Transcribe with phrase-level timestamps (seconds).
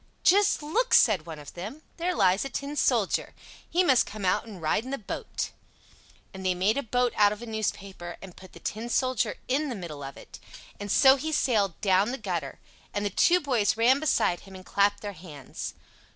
[0.23, 3.35] "Just look!" said one of them, "there lies a tin soldier.
[3.69, 5.51] He must come out and ride in the boat."
[6.33, 9.69] And they made a boat out of a newspaper, and put the Tin Soldier in
[9.69, 10.39] the middle of it;
[10.79, 12.57] and so he sailed down the gutter,
[12.95, 15.75] and the two boys ran beside him and clapped their hands.